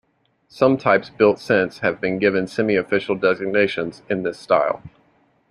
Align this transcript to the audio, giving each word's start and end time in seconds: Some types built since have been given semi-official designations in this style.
Some 0.47 0.77
types 0.77 1.11
built 1.11 1.37
since 1.37 1.77
have 1.81 2.01
been 2.01 2.17
given 2.17 2.47
semi-official 2.47 3.13
designations 3.17 4.01
in 4.09 4.23
this 4.23 4.39
style. 4.39 4.81